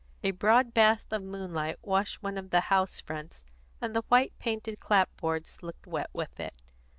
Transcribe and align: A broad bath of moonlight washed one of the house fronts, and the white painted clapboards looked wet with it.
A 0.23 0.31
broad 0.31 0.73
bath 0.73 1.05
of 1.11 1.21
moonlight 1.21 1.77
washed 1.83 2.23
one 2.23 2.35
of 2.35 2.49
the 2.49 2.59
house 2.73 2.99
fronts, 2.99 3.45
and 3.79 3.95
the 3.95 4.01
white 4.09 4.33
painted 4.39 4.79
clapboards 4.79 5.61
looked 5.61 5.85
wet 5.85 6.09
with 6.11 6.39
it. 6.39 6.55